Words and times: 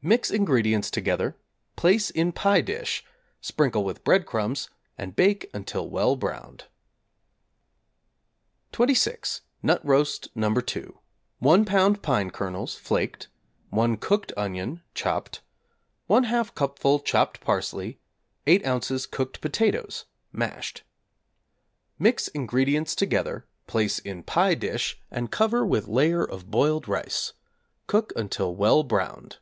Mix 0.00 0.30
ingredients 0.30 0.92
together, 0.92 1.36
place 1.74 2.08
in 2.10 2.30
pie 2.30 2.60
dish, 2.60 3.04
sprinkle 3.40 3.82
with 3.82 4.04
breadcrumbs, 4.04 4.70
and 4.96 5.16
bake 5.16 5.50
until 5.52 5.90
well 5.90 6.14
browned. 6.14 6.66
=26. 8.72 9.40
Nut 9.60 9.84
Roast 9.84 10.28
No. 10.36 10.50
2= 10.50 10.96
1 11.40 11.64
lb. 11.64 12.00
pine 12.00 12.30
kernels 12.30 12.76
(flaked), 12.76 13.26
1 13.70 13.96
cooked 13.96 14.32
onion 14.36 14.82
(chopped), 14.94 15.40
1/2 16.08 16.54
cupful 16.54 17.00
chopped 17.00 17.40
parsley, 17.40 17.98
8 18.46 18.62
ozs. 18.62 19.10
cooked 19.10 19.40
potatoes 19.40 20.04
(mashed). 20.30 20.84
Mix 21.98 22.28
ingredients 22.28 22.94
together, 22.94 23.48
place 23.66 23.98
in 23.98 24.22
pie 24.22 24.54
dish 24.54 25.02
and 25.10 25.32
cover 25.32 25.66
with 25.66 25.88
layer 25.88 26.22
of 26.22 26.48
boiled 26.48 26.86
rice. 26.86 27.32
Cook 27.88 28.12
until 28.14 28.54
well 28.54 28.84
browned. 28.84 29.38